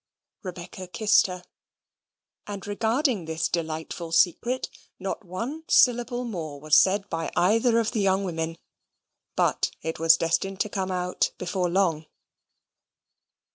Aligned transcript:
Rebecca 0.41 0.87
kissed 0.87 1.27
her. 1.27 1.43
And 2.47 2.65
regarding 2.65 3.25
this 3.25 3.47
delightful 3.47 4.11
secret, 4.11 4.67
not 4.97 5.23
one 5.23 5.63
syllable 5.67 6.23
more 6.25 6.59
was 6.59 6.75
said 6.75 7.07
by 7.07 7.31
either 7.35 7.77
of 7.79 7.91
the 7.91 8.01
young 8.01 8.23
women. 8.23 8.57
But 9.35 9.69
it 9.83 9.99
was 9.99 10.17
destined 10.17 10.59
to 10.61 10.69
come 10.69 10.89
out 10.89 11.33
before 11.37 11.69
long. 11.69 12.07